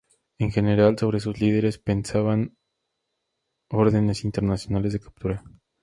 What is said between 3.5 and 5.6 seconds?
órdenes internacionales de captura.